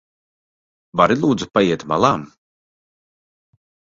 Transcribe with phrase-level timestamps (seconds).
[1.01, 2.11] Vari lūdzu paiet malā?